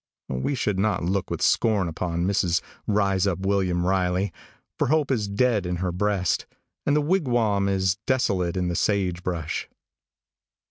We 0.39 0.55
should 0.55 0.79
not 0.79 1.03
look 1.03 1.29
with 1.29 1.43
scorn 1.43 1.87
upon 1.87 2.25
Mrs. 2.25 2.59
Rise 2.87 3.27
up 3.27 3.37
William 3.41 3.85
Riley, 3.85 4.33
for 4.79 4.87
hope 4.87 5.11
is 5.11 5.27
dead 5.27 5.67
in 5.67 5.75
her 5.75 5.91
breast, 5.91 6.47
and 6.87 6.95
the 6.95 7.01
wigwam 7.03 7.69
is 7.69 7.97
desolate 8.07 8.57
in 8.57 8.67
the 8.67 8.73
sage 8.75 9.21
brush. 9.21 9.69